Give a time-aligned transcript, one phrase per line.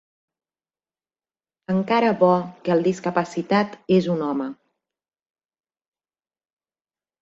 [1.73, 2.31] Encara bo
[2.65, 4.51] que el discapacitat és un home.